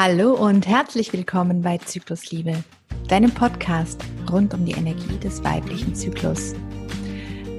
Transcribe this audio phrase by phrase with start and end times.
[0.00, 2.62] Hallo und herzlich willkommen bei Zyklusliebe,
[3.08, 4.00] deinem Podcast
[4.30, 6.54] rund um die Energie des weiblichen Zyklus.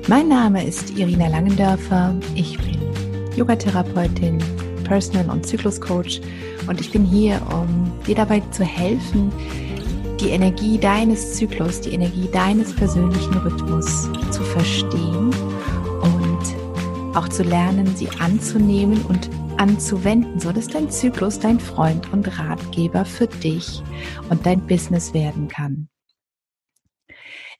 [0.07, 2.79] Mein Name ist Irina Langendörfer, ich bin
[3.35, 4.37] Yogatherapeutin,
[4.85, 6.21] Personal- und Zykluscoach
[6.65, 9.33] und ich bin hier, um dir dabei zu helfen,
[10.21, 15.31] die Energie deines Zyklus, die Energie deines persönlichen Rhythmus zu verstehen
[16.01, 19.29] und auch zu lernen, sie anzunehmen und
[19.59, 23.81] anzuwenden, so dass dein Zyklus dein Freund und Ratgeber für dich
[24.29, 25.89] und dein Business werden kann.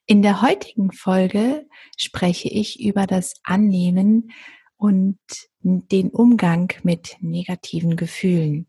[0.05, 1.67] In der heutigen Folge
[1.98, 4.31] spreche ich über das Annehmen
[4.77, 5.20] und
[5.62, 8.68] den Umgang mit negativen Gefühlen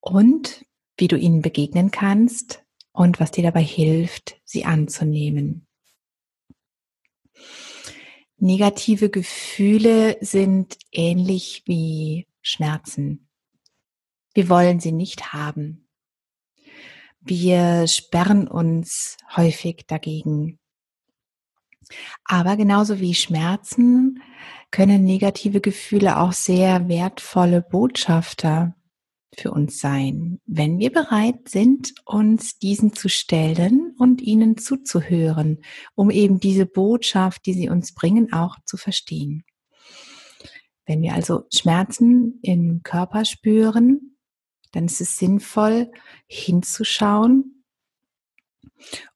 [0.00, 0.64] und
[0.96, 5.68] wie du ihnen begegnen kannst und was dir dabei hilft, sie anzunehmen.
[8.40, 13.28] Negative Gefühle sind ähnlich wie Schmerzen.
[14.32, 15.88] Wir wollen sie nicht haben.
[17.20, 20.60] Wir sperren uns häufig dagegen.
[22.24, 24.22] Aber genauso wie Schmerzen
[24.70, 28.74] können negative Gefühle auch sehr wertvolle Botschafter
[29.36, 35.62] für uns sein, wenn wir bereit sind, uns diesen zu stellen und ihnen zuzuhören,
[35.94, 39.44] um eben diese Botschaft, die sie uns bringen, auch zu verstehen.
[40.86, 44.16] Wenn wir also Schmerzen im Körper spüren,
[44.72, 45.90] dann ist es sinnvoll,
[46.26, 47.64] hinzuschauen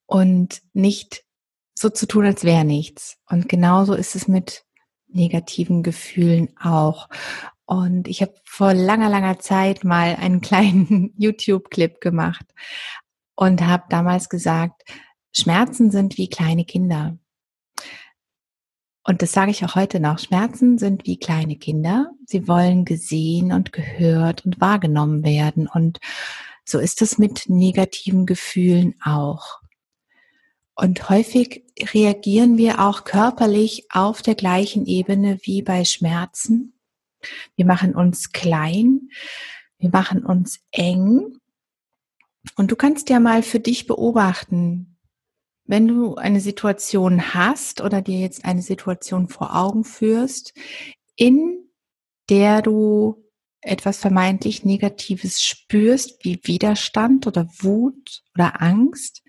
[0.06, 1.24] und nicht
[1.74, 3.18] so zu tun, als wäre nichts.
[3.28, 4.64] Und genauso ist es mit
[5.08, 7.08] negativen Gefühlen auch.
[7.64, 12.46] Und ich habe vor langer, langer Zeit mal einen kleinen YouTube-Clip gemacht
[13.34, 14.82] und habe damals gesagt,
[15.32, 17.18] Schmerzen sind wie kleine Kinder.
[19.04, 20.18] Und das sage ich auch heute noch.
[20.18, 22.10] Schmerzen sind wie kleine Kinder.
[22.26, 25.66] Sie wollen gesehen und gehört und wahrgenommen werden.
[25.66, 25.98] Und
[26.64, 29.60] so ist es mit negativen Gefühlen auch.
[30.74, 36.74] Und häufig reagieren wir auch körperlich auf der gleichen Ebene wie bei Schmerzen.
[37.56, 39.08] Wir machen uns klein,
[39.78, 41.38] wir machen uns eng.
[42.56, 44.98] Und du kannst ja mal für dich beobachten,
[45.64, 50.54] wenn du eine Situation hast oder dir jetzt eine Situation vor Augen führst,
[51.16, 51.68] in
[52.28, 53.24] der du
[53.60, 59.22] etwas vermeintlich Negatives spürst, wie Widerstand oder Wut oder Angst,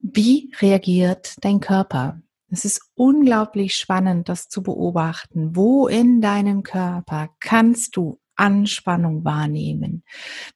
[0.00, 2.20] wie reagiert dein Körper?
[2.48, 5.56] Es ist unglaublich spannend, das zu beobachten.
[5.56, 10.04] Wo in deinem Körper kannst du Anspannung wahrnehmen,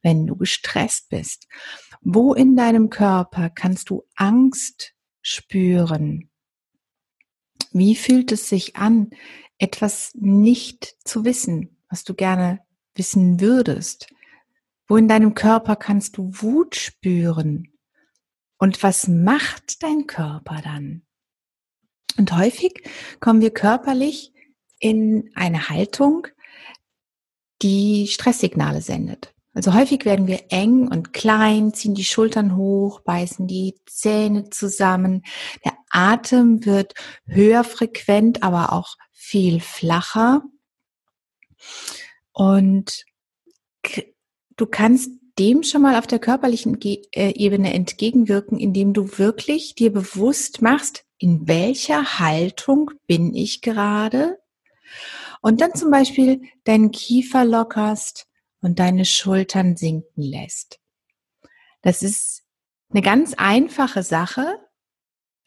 [0.03, 1.49] wenn du gestresst bist?
[2.03, 6.31] Wo in deinem Körper kannst du Angst spüren?
[7.73, 9.11] Wie fühlt es sich an,
[9.59, 12.61] etwas nicht zu wissen, was du gerne
[12.95, 14.13] wissen würdest?
[14.87, 17.73] Wo in deinem Körper kannst du Wut spüren?
[18.59, 21.03] Und was macht dein Körper dann?
[22.21, 22.83] Und häufig
[23.19, 24.35] kommen wir körperlich
[24.79, 26.27] in eine Haltung,
[27.63, 29.33] die Stresssignale sendet.
[29.55, 35.23] Also häufig werden wir eng und klein, ziehen die Schultern hoch, beißen die Zähne zusammen.
[35.65, 36.93] Der Atem wird
[37.25, 40.43] höher frequent, aber auch viel flacher.
[42.33, 43.07] Und
[44.57, 49.91] du kannst dem schon mal auf der körperlichen äh, Ebene entgegenwirken, indem du wirklich dir
[49.91, 54.41] bewusst machst, in welcher Haltung bin ich gerade?
[55.43, 58.27] Und dann zum Beispiel deinen Kiefer lockerst
[58.63, 60.81] und deine Schultern sinken lässt.
[61.83, 62.43] Das ist
[62.91, 64.59] eine ganz einfache Sache,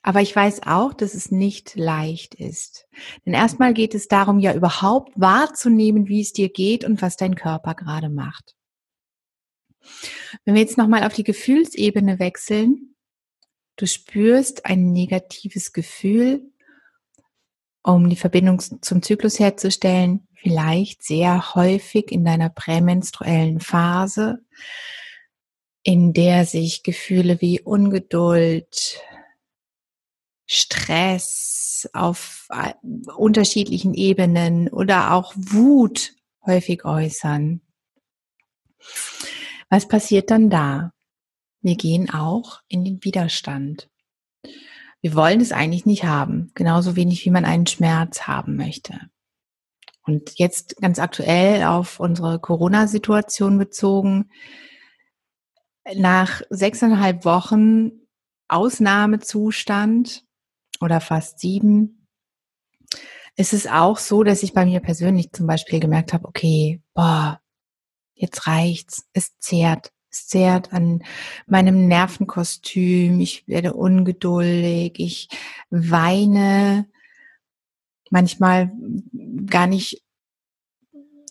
[0.04, 2.88] aber ich weiß auch, dass es nicht leicht ist.
[3.26, 7.36] Denn erstmal geht es darum, ja überhaupt wahrzunehmen, wie es dir geht und was dein
[7.36, 8.56] Körper gerade macht.
[10.46, 12.93] Wenn wir jetzt nochmal auf die Gefühlsebene wechseln,
[13.76, 16.42] du spürst ein negatives Gefühl,
[17.84, 24.40] um die Verbindung zum Zyklus herzustellen, vielleicht sehr häufig in deiner prämenstruellen Phase,
[25.84, 29.02] in der sich Gefühle wie Ungeduld,
[30.46, 32.74] Stress auf äh,
[33.16, 36.14] unterschiedlichen Ebenen oder auch Wut
[36.46, 37.62] häufig äußern.
[39.70, 40.93] Was passiert dann da?
[41.64, 43.90] Wir gehen auch in den Widerstand.
[45.02, 49.00] Wir wollen es eigentlich nicht haben, genauso wenig wie man einen Schmerz haben möchte.
[50.06, 54.30] Und jetzt ganz aktuell auf unsere Corona-Situation bezogen,
[55.96, 57.92] nach sechseinhalb Wochen
[58.50, 60.26] Ausnahmezustand
[60.82, 62.08] oder fast sieben,
[63.36, 67.42] ist es auch so, dass ich bei mir persönlich zum Beispiel gemerkt habe, okay, boah,
[68.14, 71.04] jetzt reicht's, es zehrt, es zehrt an
[71.48, 75.30] meinem Nervenkostüm, ich werde ungeduldig, ich
[75.70, 76.88] weine,
[78.10, 78.72] manchmal
[79.48, 80.04] gar nicht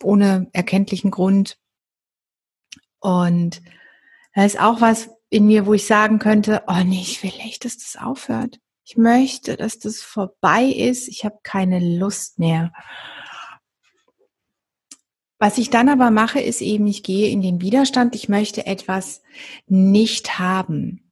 [0.03, 1.59] ohne erkenntlichen Grund.
[2.99, 3.63] Und
[4.35, 7.65] da ist auch was in mir, wo ich sagen könnte, oh nee, ich will echt,
[7.65, 8.59] dass das aufhört.
[8.85, 11.07] Ich möchte, dass das vorbei ist.
[11.07, 12.73] Ich habe keine Lust mehr.
[15.43, 18.15] Was ich dann aber mache, ist eben, ich gehe in den Widerstand.
[18.15, 19.23] Ich möchte etwas
[19.67, 21.11] nicht haben.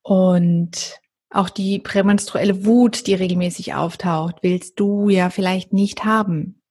[0.00, 0.98] Und
[1.28, 6.62] auch die prämenstruelle Wut, die regelmäßig auftaucht, willst du ja vielleicht nicht haben.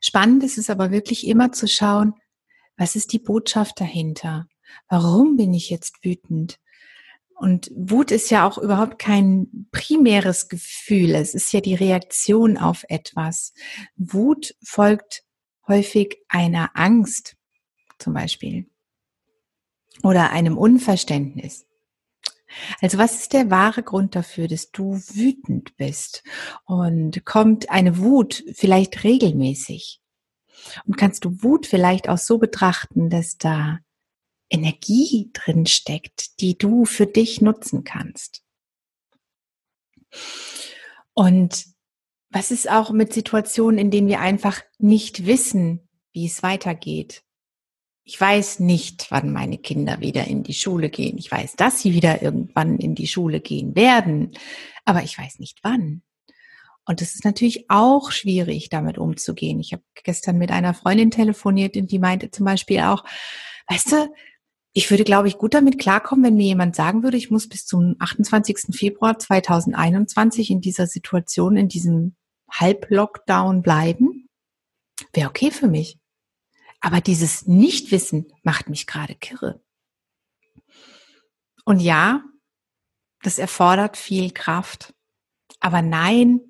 [0.00, 2.14] Spannend ist es aber wirklich immer zu schauen,
[2.76, 4.48] was ist die Botschaft dahinter?
[4.88, 6.58] Warum bin ich jetzt wütend?
[7.36, 11.14] Und Wut ist ja auch überhaupt kein primäres Gefühl.
[11.14, 13.52] Es ist ja die Reaktion auf etwas.
[13.96, 15.24] Wut folgt
[15.66, 17.36] häufig einer Angst,
[17.98, 18.66] zum Beispiel.
[20.02, 21.66] Oder einem Unverständnis.
[22.80, 26.22] Also was ist der wahre Grund dafür, dass du wütend bist?
[26.64, 30.00] Und kommt eine Wut vielleicht regelmäßig?
[30.86, 33.78] Und kannst du Wut vielleicht auch so betrachten, dass da
[34.50, 38.42] Energie drin steckt, die du für dich nutzen kannst?
[41.14, 41.66] Und
[42.30, 47.22] was ist auch mit Situationen, in denen wir einfach nicht wissen, wie es weitergeht?
[48.04, 51.18] Ich weiß nicht, wann meine Kinder wieder in die Schule gehen.
[51.18, 54.32] Ich weiß, dass sie wieder irgendwann in die Schule gehen werden,
[54.84, 56.02] aber ich weiß nicht wann.
[56.84, 59.60] Und es ist natürlich auch schwierig, damit umzugehen.
[59.60, 63.04] Ich habe gestern mit einer Freundin telefoniert und die meinte zum Beispiel auch,
[63.68, 64.12] weißt du,
[64.72, 67.66] ich würde, glaube ich, gut damit klarkommen, wenn mir jemand sagen würde, ich muss bis
[67.66, 68.74] zum 28.
[68.74, 72.16] Februar 2021 in dieser Situation, in diesem
[72.50, 74.28] Halblockdown bleiben.
[75.12, 75.98] Wäre okay für mich.
[76.80, 79.62] Aber dieses Nichtwissen macht mich gerade kirre.
[81.64, 82.24] Und ja,
[83.22, 84.94] das erfordert viel Kraft.
[85.60, 86.40] Aber nein,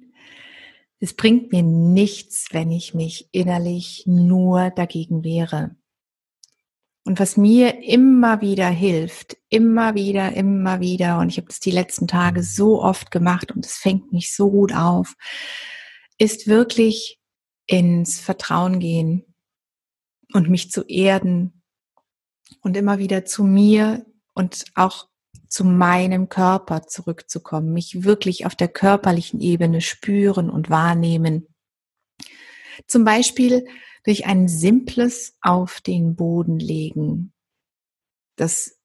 [1.00, 5.76] es bringt mir nichts, wenn ich mich innerlich nur dagegen wehre.
[7.04, 11.72] Und was mir immer wieder hilft, immer wieder, immer wieder, und ich habe das die
[11.72, 15.14] letzten Tage so oft gemacht und es fängt mich so gut auf,
[16.18, 17.18] ist wirklich
[17.66, 19.32] ins Vertrauen gehen,
[20.32, 21.62] und mich zu erden
[22.60, 25.08] und immer wieder zu mir und auch
[25.48, 31.46] zu meinem Körper zurückzukommen, mich wirklich auf der körperlichen Ebene spüren und wahrnehmen.
[32.86, 33.66] Zum Beispiel
[34.04, 37.32] durch ein simples auf den Boden legen.
[38.36, 38.78] Das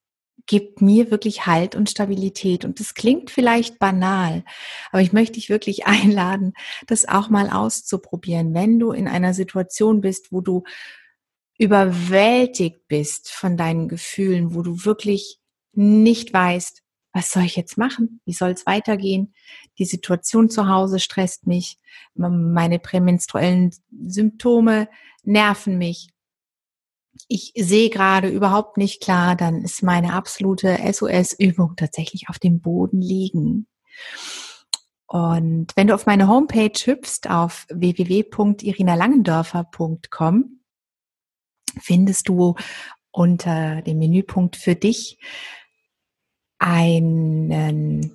[0.47, 2.65] gibt mir wirklich Halt und Stabilität.
[2.65, 4.43] Und das klingt vielleicht banal,
[4.91, 6.53] aber ich möchte dich wirklich einladen,
[6.87, 8.53] das auch mal auszuprobieren.
[8.53, 10.63] Wenn du in einer Situation bist, wo du
[11.59, 15.39] überwältigt bist von deinen Gefühlen, wo du wirklich
[15.73, 16.83] nicht weißt,
[17.17, 18.21] was soll ich jetzt machen?
[18.25, 19.33] Wie soll es weitergehen?
[19.79, 21.79] Die Situation zu Hause stresst mich.
[22.13, 23.73] Meine prämenstruellen
[24.05, 24.87] Symptome
[25.23, 26.11] nerven mich.
[27.27, 33.01] Ich sehe gerade überhaupt nicht klar, dann ist meine absolute SOS-Übung tatsächlich auf dem Boden
[33.01, 33.65] liegen.
[35.07, 40.59] Und wenn du auf meine Homepage hüpfst auf www.irinalangendörfer.com,
[41.79, 42.53] findest du
[43.09, 45.17] unter dem Menüpunkt für dich
[46.77, 48.11] einen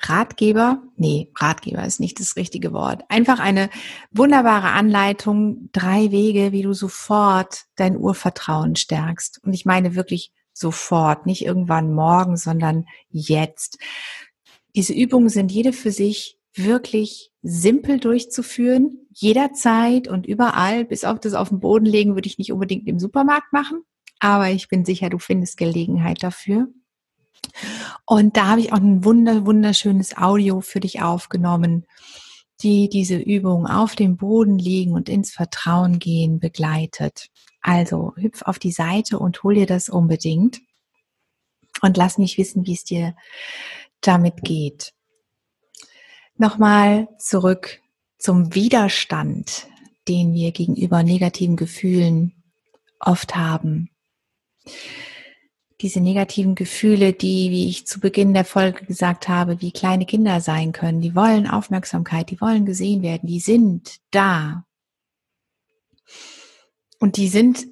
[0.00, 3.04] Ratgeber, nee, Ratgeber ist nicht das richtige Wort.
[3.08, 3.70] Einfach eine
[4.10, 9.40] wunderbare Anleitung, drei Wege, wie du sofort dein Urvertrauen stärkst.
[9.44, 13.78] Und ich meine wirklich sofort, nicht irgendwann morgen, sondern jetzt.
[14.74, 21.34] Diese Übungen sind jede für sich wirklich simpel durchzuführen, jederzeit und überall, bis auf das
[21.34, 23.82] auf den Boden legen, würde ich nicht unbedingt im Supermarkt machen,
[24.18, 26.68] aber ich bin sicher, du findest Gelegenheit dafür.
[28.06, 31.86] Und da habe ich auch ein wunder, wunderschönes Audio für dich aufgenommen,
[32.62, 37.28] die diese Übung auf dem Boden liegen und ins Vertrauen gehen begleitet.
[37.60, 40.60] Also hüpf auf die Seite und hol dir das unbedingt
[41.80, 43.14] und lass mich wissen, wie es dir
[44.00, 44.92] damit geht.
[46.36, 47.80] Nochmal zurück
[48.18, 49.68] zum Widerstand,
[50.08, 52.42] den wir gegenüber negativen Gefühlen
[52.98, 53.90] oft haben.
[55.82, 60.40] Diese negativen Gefühle, die, wie ich zu Beginn der Folge gesagt habe, wie kleine Kinder
[60.40, 64.64] sein können, die wollen Aufmerksamkeit, die wollen gesehen werden, die sind da.
[67.00, 67.66] Und die sind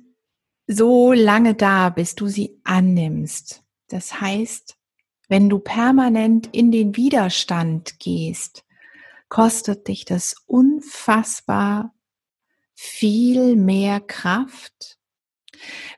[0.67, 3.63] so lange da, bis du sie annimmst.
[3.87, 4.77] Das heißt,
[5.29, 8.65] wenn du permanent in den Widerstand gehst,
[9.29, 11.95] kostet dich das unfassbar
[12.75, 15.00] viel mehr Kraft,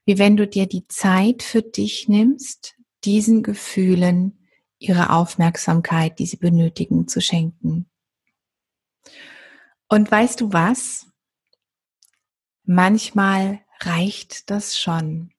[0.04, 4.38] wie wenn du dir die Zeit für dich nimmst, diesen Gefühlen
[4.78, 7.88] ihre Aufmerksamkeit, die sie benötigen, zu schenken.
[9.88, 11.06] Und weißt du was?
[12.64, 15.32] Manchmal reicht das schon.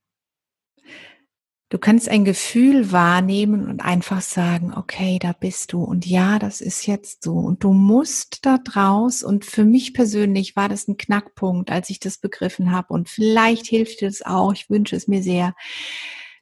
[1.73, 6.61] Du kannst ein Gefühl wahrnehmen und einfach sagen, okay, da bist du und ja, das
[6.61, 10.97] ist jetzt so und du musst da draus und für mich persönlich war das ein
[10.97, 15.07] Knackpunkt, als ich das begriffen habe und vielleicht hilft dir das auch, ich wünsche es
[15.07, 15.55] mir sehr.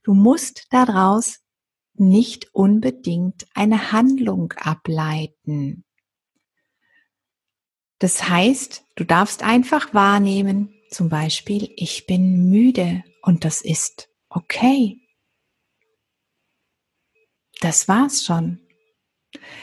[0.04, 1.40] Du musst daraus
[1.94, 5.86] nicht unbedingt eine Handlung ableiten.
[8.00, 15.01] Das heißt, du darfst einfach wahrnehmen, zum Beispiel, ich bin müde und das ist okay.
[17.62, 18.60] Das war's schon.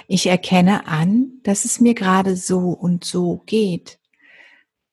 [0.07, 3.99] Ich erkenne an, dass es mir gerade so und so geht.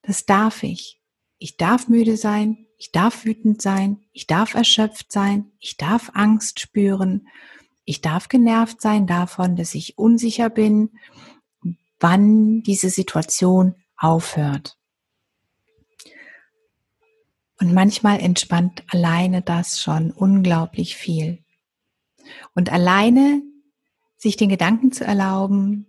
[0.01, 0.99] Das darf ich.
[1.37, 6.59] Ich darf müde sein, ich darf wütend sein, ich darf erschöpft sein, ich darf Angst
[6.59, 7.27] spüren,
[7.83, 10.97] ich darf genervt sein davon, dass ich unsicher bin,
[11.99, 14.77] wann diese Situation aufhört.
[17.59, 21.44] Und manchmal entspannt alleine das schon unglaublich viel.
[22.53, 23.41] Und alleine
[24.17, 25.87] sich den Gedanken zu erlauben,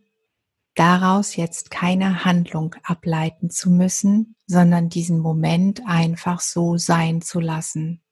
[0.75, 8.03] daraus jetzt keine Handlung ableiten zu müssen, sondern diesen Moment einfach so sein zu lassen.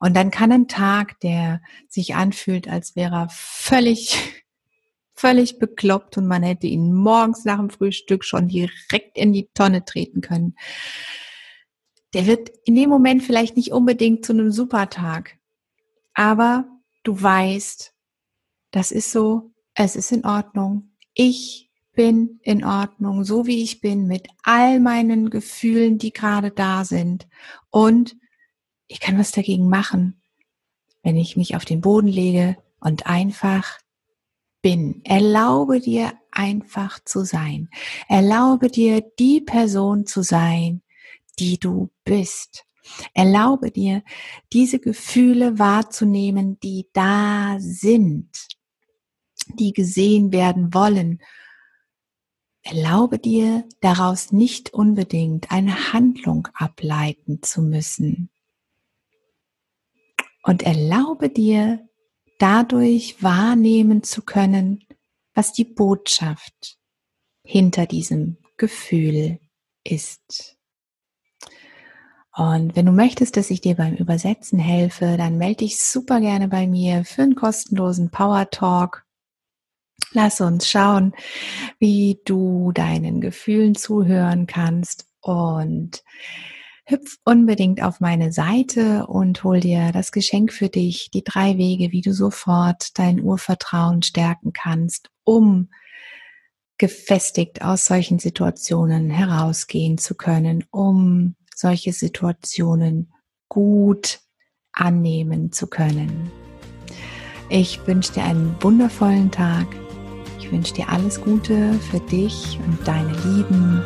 [0.00, 4.44] Und dann kann ein Tag, der sich anfühlt, als wäre er völlig,
[5.14, 9.84] völlig bekloppt und man hätte ihn morgens nach dem Frühstück schon direkt in die Tonne
[9.84, 10.56] treten können,
[12.14, 15.36] der wird in dem Moment vielleicht nicht unbedingt zu einem Supertag.
[16.14, 16.64] Aber
[17.04, 17.94] du weißt,
[18.72, 20.90] das ist so, es ist in Ordnung.
[21.14, 26.84] Ich bin in Ordnung, so wie ich bin, mit all meinen Gefühlen, die gerade da
[26.84, 27.28] sind.
[27.70, 28.16] Und
[28.88, 30.20] ich kann was dagegen machen,
[31.02, 33.78] wenn ich mich auf den Boden lege und einfach
[34.60, 35.02] bin.
[35.04, 37.68] Erlaube dir einfach zu sein.
[38.08, 40.82] Erlaube dir die Person zu sein,
[41.38, 42.64] die du bist.
[43.14, 44.02] Erlaube dir,
[44.52, 48.30] diese Gefühle wahrzunehmen, die da sind,
[49.58, 51.22] die gesehen werden wollen.
[52.62, 58.30] Erlaube dir, daraus nicht unbedingt eine Handlung ableiten zu müssen.
[60.42, 61.88] Und erlaube dir,
[62.38, 64.84] dadurch wahrnehmen zu können,
[65.34, 66.78] was die Botschaft
[67.42, 69.40] hinter diesem Gefühl
[69.84, 70.56] ist.
[72.36, 76.48] Und wenn du möchtest, dass ich dir beim Übersetzen helfe, dann melde dich super gerne
[76.48, 79.04] bei mir für einen kostenlosen Power Talk.
[80.12, 81.12] Lass uns schauen,
[81.78, 86.02] wie du deinen Gefühlen zuhören kannst und
[86.86, 91.92] hüpf unbedingt auf meine Seite und hol dir das Geschenk für dich, die drei Wege,
[91.92, 95.70] wie du sofort dein Urvertrauen stärken kannst, um
[96.78, 103.12] gefestigt aus solchen Situationen herausgehen zu können, um solche Situationen
[103.48, 104.20] gut
[104.72, 106.30] annehmen zu können.
[107.48, 109.66] Ich wünsche dir einen wundervollen Tag.
[110.38, 113.82] Ich wünsche dir alles Gute für dich und deine Lieben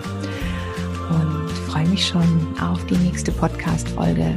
[1.10, 4.36] und freue mich schon auf die nächste Podcast-Folge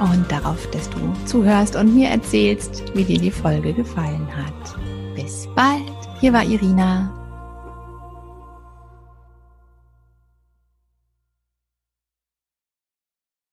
[0.00, 4.78] und darauf, dass du zuhörst und mir erzählst, wie dir die Folge gefallen hat.
[5.14, 5.82] Bis bald.
[6.20, 7.17] Hier war Irina.